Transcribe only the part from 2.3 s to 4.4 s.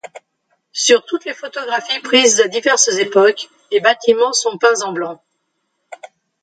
à diverses époques, les bâtiments